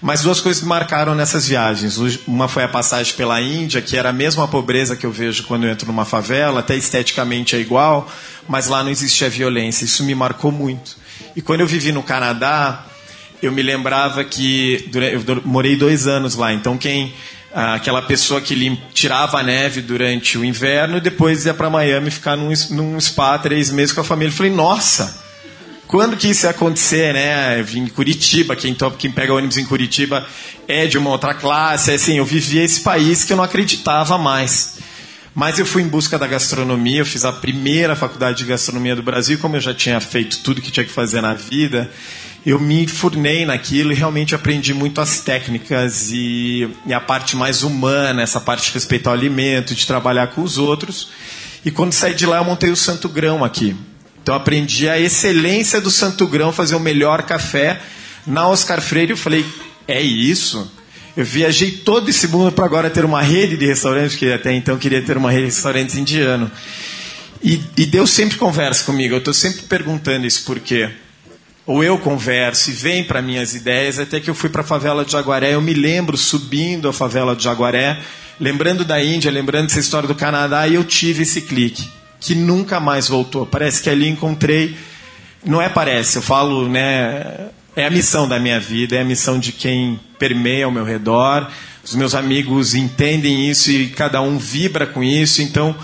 [0.00, 1.98] Mas duas coisas me marcaram nessas viagens.
[2.26, 5.64] Uma foi a passagem pela Índia, que era a mesma pobreza que eu vejo quando
[5.64, 8.08] eu entro numa favela, até esteticamente é igual,
[8.46, 9.84] mas lá não existia violência.
[9.84, 10.96] Isso me marcou muito.
[11.34, 12.84] E quando eu vivi no Canadá,
[13.42, 16.52] eu me lembrava que eu morei dois anos lá.
[16.52, 17.12] Então quem
[17.52, 22.36] aquela pessoa que tirava a neve durante o inverno e depois ia para Miami ficar
[22.36, 24.30] num, num spa três meses com a família.
[24.30, 25.22] Eu falei, nossa,
[25.86, 27.58] quando que isso ia acontecer, né?
[27.58, 30.26] Eu vim em Curitiba, quem, quem pega ônibus em Curitiba
[30.66, 31.90] é de uma outra classe.
[31.90, 34.78] Assim, eu vivia esse país que eu não acreditava mais.
[35.34, 39.02] Mas eu fui em busca da gastronomia, eu fiz a primeira faculdade de gastronomia do
[39.02, 41.90] Brasil, como eu já tinha feito tudo que tinha que fazer na vida,
[42.46, 47.62] eu me furnei naquilo e realmente aprendi muito as técnicas e, e, a parte mais
[47.62, 51.10] humana, essa parte de respeitar o alimento, de trabalhar com os outros.
[51.64, 53.76] E quando saí de lá, eu montei o Santo Grão aqui.
[54.22, 57.80] Então aprendi a excelência do Santo Grão, fazer o melhor café.
[58.26, 59.44] Na Oscar Freire eu falei,
[59.86, 60.70] é isso?
[61.16, 64.78] Eu viajei todo esse mundo para agora ter uma rede de restaurantes, que até então
[64.78, 66.50] queria ter uma rede de restaurantes indiano.
[67.42, 70.90] E, e Deus sempre conversa comigo, eu estou sempre perguntando isso por quê
[71.68, 75.04] ou eu converso e vem para minhas ideias, até que eu fui para a favela
[75.04, 75.52] de Jaguaré.
[75.52, 78.00] Eu me lembro subindo a favela de Jaguaré,
[78.40, 81.86] lembrando da Índia, lembrando dessa história do Canadá, e eu tive esse clique,
[82.18, 83.44] que nunca mais voltou.
[83.44, 84.78] Parece que ali encontrei.
[85.44, 87.50] Não é parece, eu falo, né?
[87.76, 91.50] É a missão da minha vida, é a missão de quem permeia ao meu redor.
[91.84, 95.76] Os meus amigos entendem isso e cada um vibra com isso, então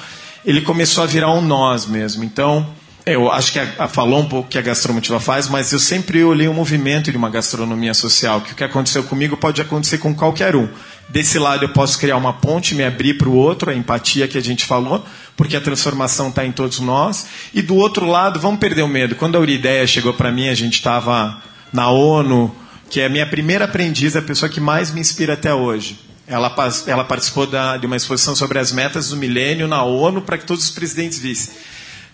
[0.46, 2.24] ele começou a virar um nós mesmo.
[2.24, 2.66] Então
[3.06, 6.24] eu acho que a, a, falou um pouco que a gastromotiva faz, mas eu sempre
[6.24, 10.14] olhei um movimento de uma gastronomia social, que o que aconteceu comigo pode acontecer com
[10.14, 10.68] qualquer um.
[11.08, 14.38] Desse lado eu posso criar uma ponte, me abrir para o outro, a empatia que
[14.38, 15.04] a gente falou,
[15.36, 17.26] porque a transformação está em todos nós.
[17.52, 19.14] E do outro lado, vamos perder o medo.
[19.14, 22.54] Quando a Urideia chegou para mim, a gente estava na ONU,
[22.88, 25.98] que é a minha primeira aprendiz, a pessoa que mais me inspira até hoje.
[26.26, 26.54] Ela,
[26.86, 30.46] ela participou da, de uma exposição sobre as metas do milênio na ONU para que
[30.46, 31.52] todos os presidentes vissem.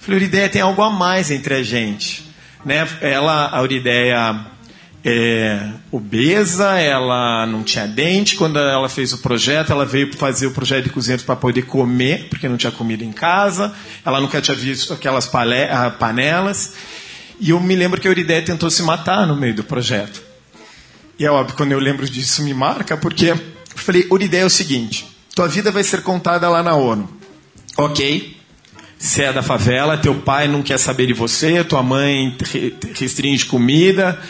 [0.00, 2.28] Falei, Eurideia, tem algo a mais entre a gente.
[2.64, 2.88] Né?
[3.02, 4.46] Ela, a Eurideia,
[5.04, 8.34] é obesa, ela não tinha dente.
[8.36, 12.28] Quando ela fez o projeto, ela veio fazer o projeto de cozinheiros para poder comer,
[12.28, 13.74] porque não tinha comida em casa.
[14.04, 15.26] Ela nunca tinha visto aquelas
[15.98, 16.74] panelas.
[17.38, 20.22] E eu me lembro que a Eurideia tentou se matar no meio do projeto.
[21.18, 23.38] E é óbvio, quando eu lembro disso me marca, porque eu
[23.76, 27.08] falei, Eurideia é o seguinte, tua vida vai ser contada lá na ONU.
[27.76, 28.36] Ok,
[29.00, 32.36] você é da favela, teu pai não quer saber de você, tua mãe
[32.94, 34.20] restringe comida,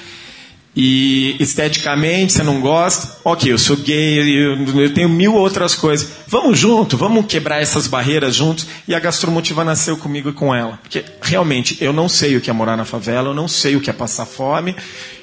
[0.77, 6.09] e esteticamente você não gosta, ok, eu sou gay, eu, eu, tenho mil outras coisas.
[6.29, 8.69] Vamos junto, vamos quebrar essas barreiras juntos.
[8.87, 10.79] E a Gastromotiva nasceu comigo e com ela.
[10.81, 13.81] Porque realmente eu não sei o que é morar na favela, eu não sei o
[13.81, 14.77] que é passar fome,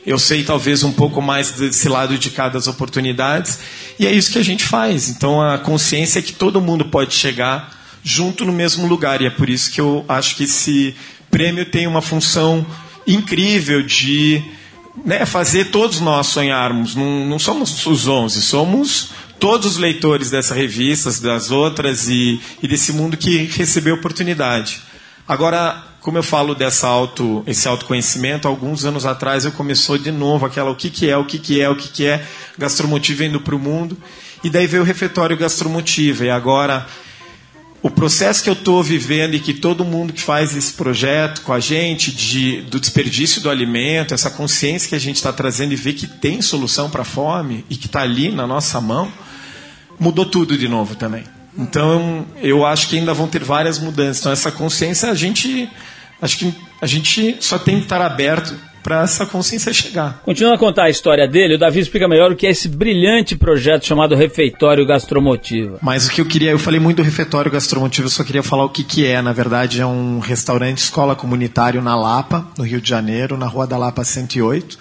[0.05, 3.57] eu sei talvez um pouco mais desse lado de cada das oportunidades.
[3.97, 5.07] E é isso que a gente faz.
[5.07, 7.76] Então a consciência é que todo mundo pode chegar
[8.07, 9.21] junto no mesmo lugar.
[9.21, 10.95] E é por isso que eu acho que esse
[11.29, 12.65] prêmio tem uma função
[13.05, 14.41] incrível de
[15.03, 16.95] né, fazer todos nós sonharmos.
[16.95, 22.67] Não, não somos os 11, somos todos os leitores dessa revista, das outras e, e
[22.67, 24.81] desse mundo que recebeu oportunidade.
[25.27, 30.45] Agora, como eu falo dessa auto, esse autoconhecimento, alguns anos atrás eu começou de novo
[30.45, 32.25] aquela o que, que é, o que, que é, o que, que é,
[32.57, 33.97] gastromotiva indo para o mundo.
[34.43, 36.23] E daí veio o refeitório gastromotiva.
[36.23, 36.87] E agora
[37.81, 41.53] o processo que eu estou vivendo e que todo mundo que faz esse projeto com
[41.53, 45.75] a gente, de, do desperdício do alimento, essa consciência que a gente está trazendo e
[45.75, 49.11] ver que tem solução para a fome e que está ali na nossa mão,
[49.99, 51.23] mudou tudo de novo também.
[51.57, 54.19] Então, eu acho que ainda vão ter várias mudanças.
[54.19, 55.69] Então, essa consciência, a gente,
[56.21, 58.55] acho que a gente só tem que estar aberto
[58.87, 60.21] para essa consciência chegar.
[60.23, 63.35] Continuando a contar a história dele, o Davi explica melhor o que é esse brilhante
[63.35, 65.77] projeto chamado Refeitório Gastromotiva.
[65.81, 68.63] Mas o que eu queria, eu falei muito do Refeitório Gastromotiva, eu só queria falar
[68.63, 69.21] o que, que é.
[69.21, 73.67] Na verdade, é um restaurante escola comunitário na Lapa, no Rio de Janeiro, na Rua
[73.67, 74.79] da Lapa 108.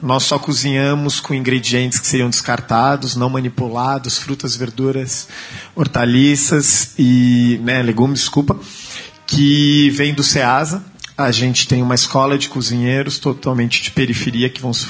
[0.00, 5.28] Nós só cozinhamos com ingredientes que seriam descartados, não manipulados, frutas, verduras,
[5.76, 8.58] hortaliças e né, legumes, desculpa,
[9.26, 10.82] que vem do Ceasa,
[11.16, 14.86] a gente tem uma escola de cozinheiros totalmente de periferia que vão se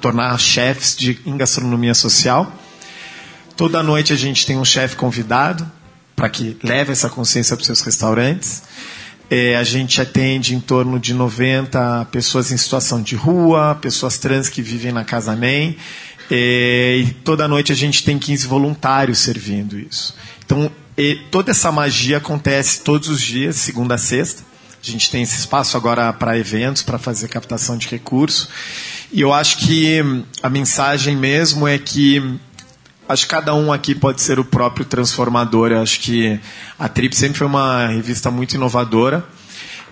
[0.00, 2.52] tornar chefes de, em gastronomia social.
[3.56, 5.68] Toda noite a gente tem um chefe convidado
[6.14, 8.62] para que leve essa consciência para os seus restaurantes.
[9.30, 14.48] É, a gente atende em torno de 90 pessoas em situação de rua, pessoas trans
[14.48, 15.76] que vivem na Casa NEM.
[16.30, 20.14] É, e toda noite a gente tem 15 voluntários servindo isso.
[20.44, 20.70] Então,
[21.30, 24.47] toda essa magia acontece todos os dias, segunda a sexta.
[24.82, 28.48] A gente tem esse espaço agora para eventos, para fazer captação de recursos.
[29.12, 30.00] E eu acho que
[30.42, 32.38] a mensagem mesmo é que
[33.08, 35.72] acho que cada um aqui pode ser o próprio transformador.
[35.72, 36.38] Eu acho que
[36.78, 39.24] a Trip sempre foi uma revista muito inovadora.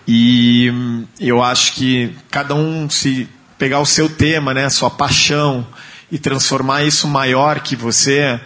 [0.06, 0.72] E
[1.18, 5.66] eu acho que cada um se pegar o seu tema, né, sua paixão
[6.12, 8.38] e transformar isso maior que você,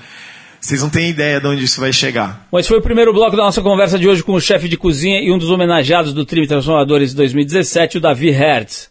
[0.61, 2.47] vocês não têm ideia de onde isso vai chegar.
[2.53, 4.77] Bom, esse foi o primeiro bloco da nossa conversa de hoje com o chefe de
[4.77, 8.91] cozinha e um dos homenageados do Trim Transformadores 2017, o Davi Hertz.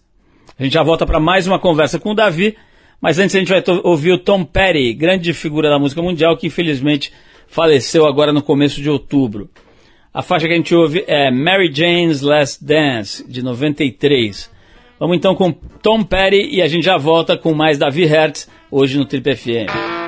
[0.58, 2.58] A gente já volta para mais uma conversa com o Davi,
[3.00, 6.48] mas antes a gente vai ouvir o Tom Petty, grande figura da música mundial que
[6.48, 7.14] infelizmente
[7.48, 9.50] faleceu agora no começo de outubro.
[10.12, 14.50] A faixa que a gente ouve é Mary Jane's Last Dance, de 93.
[15.00, 18.98] Vamos então com Tom Petty e a gente já volta com mais Davi Hertz, hoje
[18.98, 19.99] no Trip FM.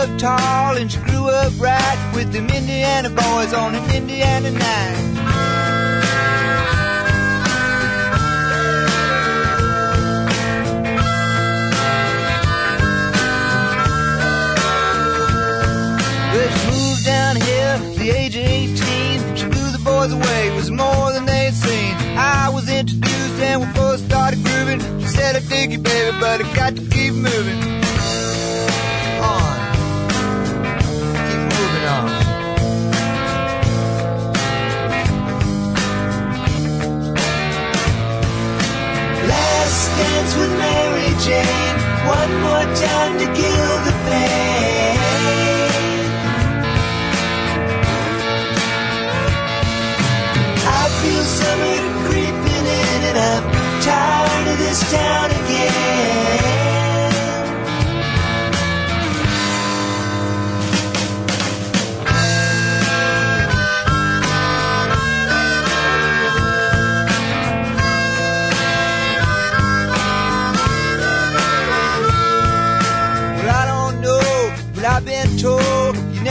[0.00, 4.96] up tall and she grew up right with them Indiana boys on an Indiana night.
[16.32, 19.36] Well, she moved down here the age of 18.
[19.36, 21.94] She blew the boys away, it was more than they had seen.
[22.16, 24.80] I was introduced and we both started grooving.
[25.00, 27.79] She said, I dig you, baby, but I got to keep moving.
[41.24, 41.76] Jane,
[42.08, 44.98] one more time to kill the pain.
[50.64, 53.44] I feel summer creeping in, and I'm
[53.82, 56.39] tired of this town again.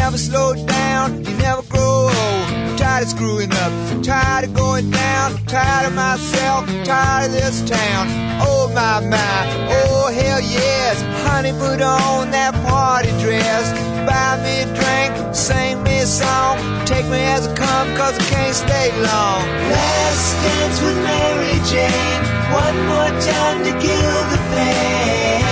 [0.10, 2.14] Never slow down, you never grow old.
[2.14, 3.72] I'm tired of screwing up,
[4.03, 8.07] tired of going down, tired of myself, tired of this town.
[8.41, 9.39] Oh my my,
[9.70, 13.70] oh hell yes, honey put on that party dress.
[14.10, 16.57] Buy me a drink, sing me a song,
[16.88, 19.45] take me as I come cause I can't stay long.
[19.70, 25.49] Last dance with Mary Jane, one more time to kill the pain.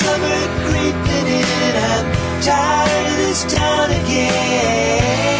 [0.00, 1.74] Summer creeping in.
[1.92, 2.06] I'm
[2.42, 5.39] tired of this town again.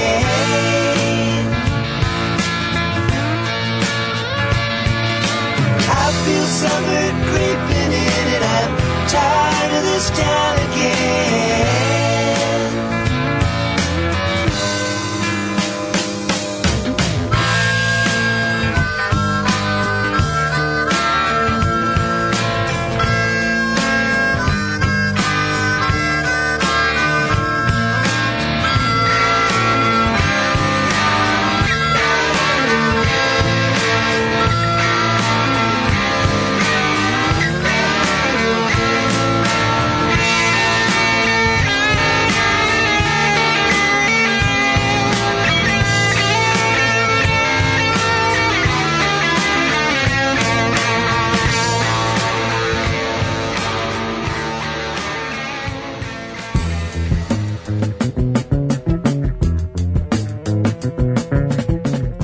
[6.61, 11.80] Summer creeping in and I'm tired of this town again.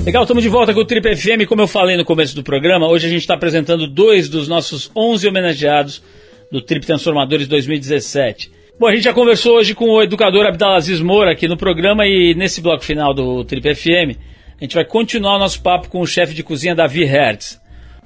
[0.08, 1.46] Legal, estamos de volta com o Trip FM.
[1.46, 4.90] Como eu falei no começo do programa, hoje a gente está apresentando dois dos nossos
[4.96, 6.02] 11 homenageados
[6.50, 8.50] do Trip Transformadores 2017.
[8.80, 12.34] Bom, a gente já conversou hoje com o educador Abdalaziz Moura aqui no programa e
[12.34, 14.16] nesse bloco final do Trip FM,
[14.58, 17.60] a gente vai continuar o nosso papo com o chefe de cozinha Davi Hertz.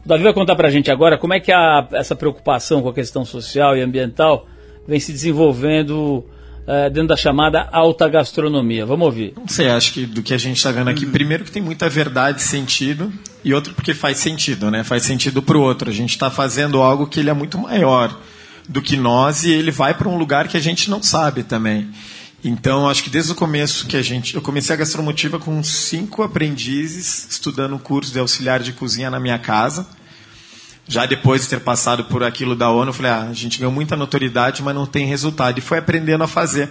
[0.05, 2.93] O Davi vai contar pra gente agora como é que a- essa preocupação com a
[2.93, 4.49] questão social e ambiental
[4.89, 6.25] vem se desenvolvendo
[6.67, 8.87] eh, dentro da chamada alta gastronomia.
[8.87, 9.35] Vamos ouvir.
[9.37, 11.89] Não sei, acho que do que a gente está vendo aqui, primeiro que tem muita
[11.89, 13.13] verdade e sentido,
[13.45, 14.85] e outro porque faz sentido, né?
[14.85, 15.91] Faz sentido para o outro.
[15.91, 18.17] A gente está fazendo algo que ele é muito maior
[18.69, 21.89] do que nós e ele vai para um lugar que a gente não sabe também.
[22.45, 24.35] Então, acho que desde o começo que a gente.
[24.35, 29.21] Eu comecei a gastromotiva com cinco aprendizes, estudando um curso de auxiliar de cozinha na
[29.21, 29.87] minha casa.
[30.89, 33.72] Já depois de ter passado por aquilo da ONU, eu falei, ah, a gente ganhou
[33.72, 35.57] muita notoriedade, mas não tem resultado.
[35.59, 36.68] E foi aprendendo a fazer.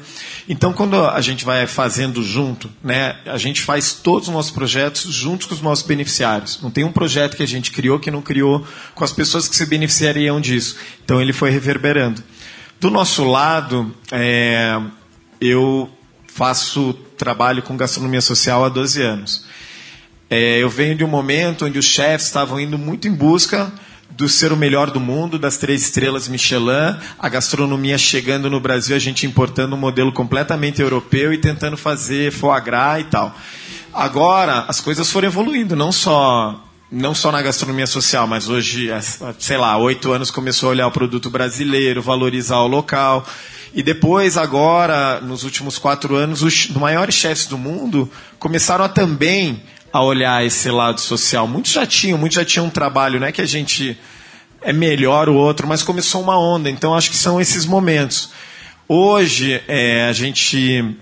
[0.50, 5.14] Então, quando a gente vai fazendo junto, né, a gente faz todos os nossos projetos
[5.14, 6.60] junto com os nossos beneficiários.
[6.62, 9.56] Não tem um projeto que a gente criou que não criou com as pessoas que
[9.56, 10.76] se beneficiariam disso.
[11.04, 12.22] Então, ele foi reverberando.
[12.82, 14.78] Do nosso lado, é,
[15.40, 15.90] eu
[16.28, 19.46] faço trabalho com gastronomia social há 12 anos.
[20.30, 23.72] É, eu venho de um momento onde os chefs estavam indo muito em busca
[24.18, 28.96] do ser o melhor do mundo, das três estrelas Michelin, a gastronomia chegando no Brasil,
[28.96, 33.36] a gente importando um modelo completamente europeu e tentando fazer foie gras e tal.
[33.94, 39.02] Agora, as coisas foram evoluindo, não só não só na gastronomia social, mas hoje, há,
[39.40, 43.26] sei lá, oito anos começou a olhar o produto brasileiro, valorizar o local.
[43.74, 49.64] E depois, agora, nos últimos quatro anos, os maiores chefs do mundo começaram a também
[49.92, 51.48] a olhar esse lado social.
[51.48, 53.98] Muitos já tinham, muitos já tinham um trabalho, não é que a gente
[54.62, 56.70] é melhor o outro, mas começou uma onda.
[56.70, 58.30] Então, acho que são esses momentos.
[58.88, 60.96] Hoje, é, a gente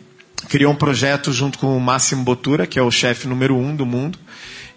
[0.47, 3.85] criou um projeto junto com o Máximo Botura, que é o chefe número um do
[3.85, 4.17] mundo.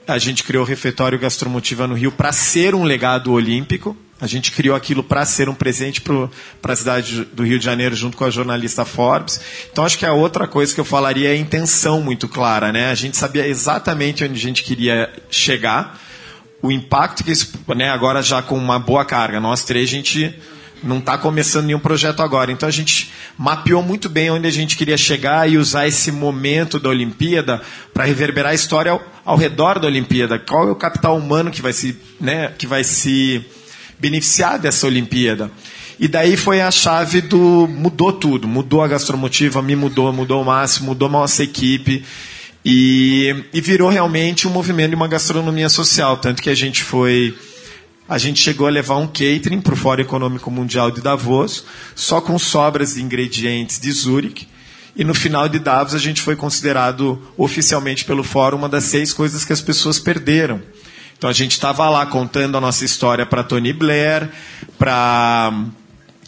[0.07, 3.97] A gente criou o Refeitório Gastromotiva no Rio para ser um legado olímpico.
[4.21, 7.95] A gente criou aquilo para ser um presente para a cidade do Rio de Janeiro,
[7.95, 9.41] junto com a jornalista Forbes.
[9.71, 12.73] Então, acho que a outra coisa que eu falaria é a intenção muito clara.
[12.73, 12.91] Né?
[12.91, 16.01] A gente sabia exatamente onde a gente queria chegar,
[16.61, 19.41] o impacto que isso, né, agora já com uma boa carga.
[19.41, 20.35] Nós três, a gente
[20.83, 22.51] não está começando nenhum projeto agora.
[22.51, 26.79] Então a gente mapeou muito bem onde a gente queria chegar e usar esse momento
[26.79, 27.61] da Olimpíada
[27.93, 30.39] para reverberar a história ao, ao, redor da Olimpíada.
[30.39, 33.45] Qual é o capital humano que vai se, né, que vai se
[33.99, 35.51] beneficiar dessa Olimpíada?
[36.03, 37.69] E daí foi a chave do.
[37.69, 38.49] mudou tudo.
[38.49, 42.05] Mudou a gastromotiva, me mudou, mudou o máximo, mudou a nossa equipe.
[42.65, 46.17] E, e virou realmente um movimento de uma gastronomia social.
[46.17, 47.37] Tanto que a gente foi.
[48.13, 52.21] A gente chegou a levar um catering para o Fórum Econômico Mundial de Davos, só
[52.21, 54.47] com sobras de ingredientes de Zurich.
[54.95, 59.15] E no final de Davos a gente foi considerado oficialmente pelo Fórum uma das seis
[59.15, 60.61] coisas que as pessoas perderam.
[61.17, 64.29] Então a gente estava lá contando a nossa história para Tony Blair,
[64.79, 65.51] para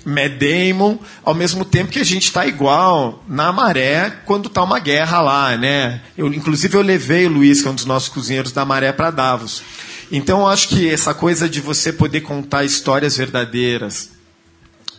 [0.06, 4.78] Matt Damon, ao mesmo tempo que a gente está igual na maré quando está uma
[4.78, 6.00] guerra lá, né?
[6.16, 9.10] Eu, inclusive eu levei o Luiz, que é um dos nossos cozinheiros da maré, para
[9.10, 9.62] Davos.
[10.10, 14.10] Então eu acho que essa coisa de você poder contar histórias verdadeiras,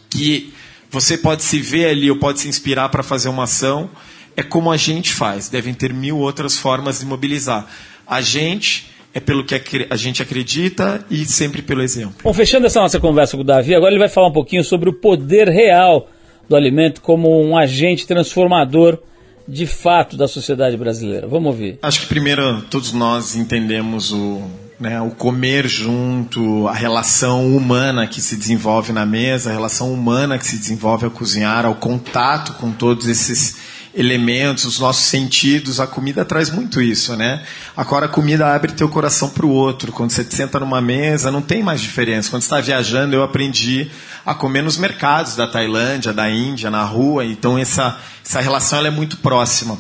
[0.10, 0.54] que
[0.90, 3.90] você pode se ver ali ou pode se inspirar para fazer uma ação,
[4.36, 5.50] é como a gente faz.
[5.50, 7.68] Devem ter mil outras formas de mobilizar.
[8.06, 9.56] A gente é pelo que
[9.90, 12.16] a gente acredita e sempre pelo exemplo.
[12.24, 14.90] Bom, fechando essa nossa conversa com o Davi, agora ele vai falar um pouquinho sobre
[14.90, 16.10] o poder real
[16.50, 19.00] do alimento como um agente transformador
[19.48, 21.28] de fato da sociedade brasileira.
[21.28, 21.80] Vamos ouvir.
[21.82, 24.42] Acho que primeiro todos nós entendemos o,
[24.80, 30.38] né, o comer junto, a relação humana que se desenvolve na mesa, a relação humana
[30.38, 33.56] que se desenvolve ao cozinhar, ao contato com todos esses
[33.96, 37.42] elementos, os nossos sentidos, a comida traz muito isso, né?
[37.78, 39.94] Agora a comida abre teu coração para o outro.
[39.94, 42.30] Quando você senta numa mesa, não tem mais diferença.
[42.30, 43.90] Quando está viajando, eu aprendi
[44.26, 47.24] a comer nos mercados da Tailândia, da Índia, na rua.
[47.24, 49.80] Então essa essa relação ela é muito próxima.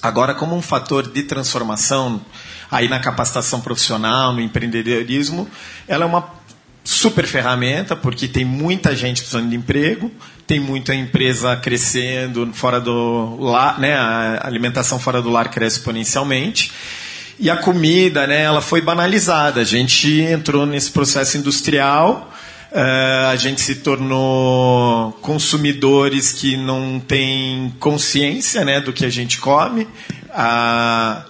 [0.00, 2.22] Agora, como um fator de transformação,
[2.70, 5.48] aí na capacitação profissional, no empreendedorismo,
[5.88, 6.40] ela é uma
[6.84, 10.10] super ferramenta, porque tem muita gente precisando de emprego,
[10.46, 13.94] tem muita empresa crescendo fora do lar, né?
[13.94, 16.72] A alimentação fora do lar cresce exponencialmente.
[17.38, 19.60] E a comida, né, ela foi banalizada.
[19.60, 22.30] A gente entrou nesse processo industrial,
[22.70, 29.38] uh, a gente se tornou consumidores que não têm consciência né, do que a gente
[29.38, 29.84] come.
[29.84, 31.29] Uh,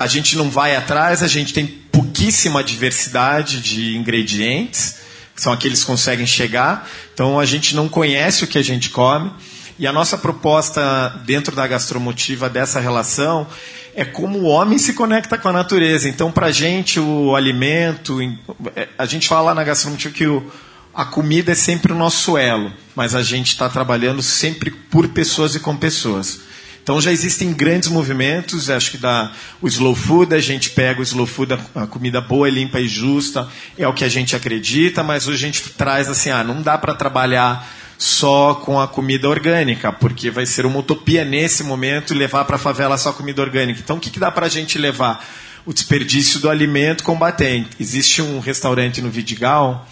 [0.00, 4.98] a gente não vai atrás, a gente tem pouquíssima diversidade de ingredientes
[5.40, 6.88] são aqueles que conseguem chegar.
[7.14, 9.30] Então a gente não conhece o que a gente come.
[9.78, 13.46] E a nossa proposta dentro da gastromotiva dessa relação
[13.94, 16.08] é como o homem se conecta com a natureza.
[16.08, 18.20] Então, para a gente, o alimento.
[18.76, 20.52] É, a gente fala na gastromotiva que o,
[20.94, 25.54] a comida é sempre o nosso elo, mas a gente está trabalhando sempre por pessoas
[25.54, 26.40] e com pessoas.
[26.90, 29.30] Então já existem grandes movimentos, acho que da
[29.62, 33.48] o slow food, a gente pega o slow food, a, comida boa, limpa e justa,
[33.78, 36.76] é o que a gente acredita, mas hoje a gente traz assim, ah, não dá
[36.76, 37.64] para trabalhar
[37.96, 42.58] só com a comida orgânica, porque vai ser uma utopia nesse momento levar para a
[42.58, 43.78] favela só comida orgânica.
[43.78, 45.24] Então o que, que dá para a gente levar?
[45.64, 47.68] O desperdício do alimento combatente.
[47.78, 49.86] Existe um restaurante no Vidigal,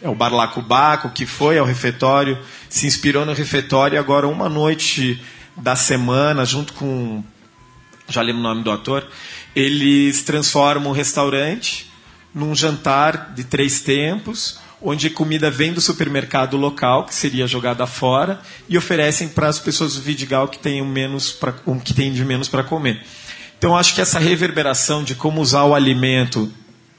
[0.00, 2.38] é o Barlacubaco, que foi ao refeitório,
[2.68, 5.20] se inspirou no refeitório e agora uma noite
[5.56, 7.22] da semana, junto com.
[8.08, 9.06] Já lembro o nome do ator.
[9.54, 11.90] Eles transformam o restaurante
[12.34, 18.40] num jantar de três tempos, onde comida vem do supermercado local, que seria jogada fora,
[18.68, 22.48] e oferecem para as pessoas do Vidigal que têm menos pra, que têm de menos
[22.48, 23.02] para comer.
[23.56, 26.52] Então acho que essa reverberação de como usar o alimento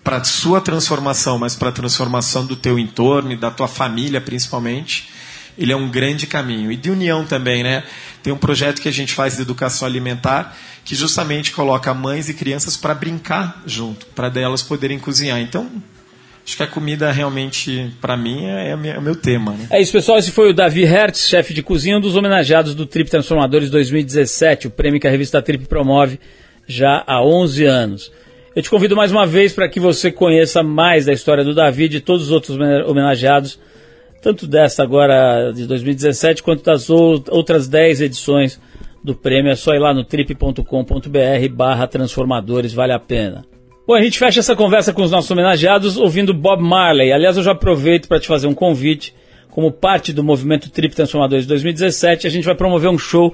[0.03, 5.09] para sua transformação, mas para a transformação do teu entorno e da tua família principalmente,
[5.57, 6.71] ele é um grande caminho.
[6.71, 7.83] E de união também, né?
[8.21, 12.33] Tem um projeto que a gente faz de educação alimentar que justamente coloca mães e
[12.33, 15.39] crianças para brincar junto, para delas poderem cozinhar.
[15.39, 15.69] Então,
[16.45, 19.53] acho que a comida realmente, para mim, é, é, o meu tema.
[19.53, 19.67] Né?
[19.71, 20.19] É isso, pessoal.
[20.19, 24.67] Esse foi o Davi Hertz, chefe de cozinha, um dos homenageados do Trip Transformadores 2017,
[24.67, 26.19] o prêmio que a revista Trip promove
[26.67, 28.11] já há 11 anos.
[28.55, 31.85] Eu te convido mais uma vez para que você conheça mais da história do Davi
[31.85, 33.59] e de todos os outros homenageados
[34.25, 38.59] tanto dessa agora de 2017 quanto das outras 10 edições
[39.03, 39.51] do prêmio.
[39.51, 40.63] É só ir lá no trip.com.br
[41.51, 43.45] barra transformadores, vale a pena.
[43.85, 47.13] Bom, a gente fecha essa conversa com os nossos homenageados ouvindo Bob Marley.
[47.13, 49.13] Aliás, eu já aproveito para te fazer um convite.
[49.51, 53.31] Como parte do movimento Trip Transformadores 2017, a gente vai promover um show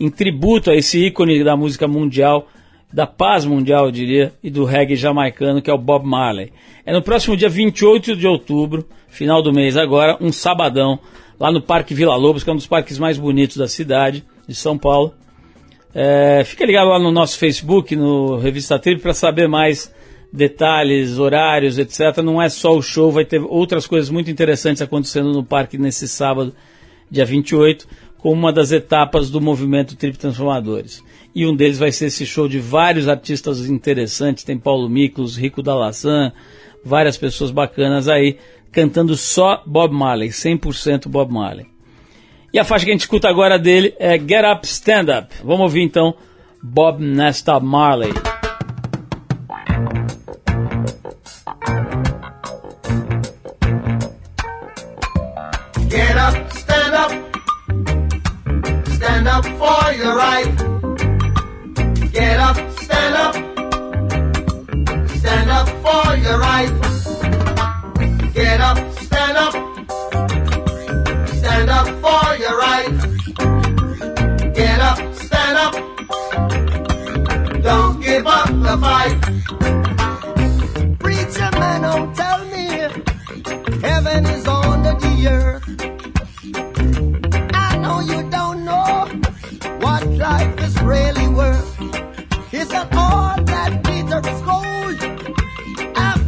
[0.00, 2.48] em tributo a esse ícone da música mundial
[2.92, 6.52] da paz mundial, eu diria, e do reggae jamaicano, que é o Bob Marley.
[6.84, 10.98] É no próximo dia 28 de outubro, final do mês agora, um sabadão,
[11.40, 14.54] lá no Parque Vila Lobos, que é um dos parques mais bonitos da cidade, de
[14.54, 15.14] São Paulo.
[15.94, 19.92] É, fica ligado lá no nosso Facebook, no Revista Trip, para saber mais
[20.32, 22.18] detalhes, horários, etc.
[22.22, 26.08] Não é só o show, vai ter outras coisas muito interessantes acontecendo no parque nesse
[26.08, 26.54] sábado,
[27.10, 27.86] dia 28,
[28.22, 31.02] como uma das etapas do movimento Trip Transformadores.
[31.34, 35.60] E um deles vai ser esse show de vários artistas interessantes, tem Paulo Miklos, Rico
[35.60, 36.32] Dalassan,
[36.84, 38.38] várias pessoas bacanas aí,
[38.70, 41.66] cantando só Bob Marley, 100% Bob Marley.
[42.52, 45.34] E a faixa que a gente escuta agora dele é Get Up, Stand Up.
[45.42, 46.14] Vamos ouvir então
[46.62, 48.12] Bob Nesta Marley.
[59.72, 60.56] For your right.
[62.12, 63.34] Get up, stand up.
[65.18, 66.72] Stand up for your right.
[68.34, 69.54] Get up, stand up.
[71.38, 72.90] Stand up for your right.
[74.60, 75.74] Get up, stand up.
[77.62, 79.18] Don't give up the fight.
[80.98, 82.66] Preacher man, don't tell me
[83.86, 85.61] heaven is under the earth.
[90.84, 91.80] Really worth.
[92.52, 94.98] Isn't all that is gold?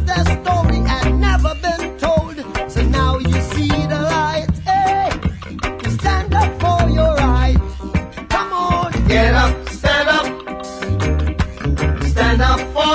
[0.05, 2.37] The story had never been told,
[2.71, 4.47] so now you see the light.
[4.63, 5.09] Hey,
[5.89, 7.15] stand up for your.
[8.29, 10.25] Come on, Get up, stand up.
[12.13, 12.94] Stand up for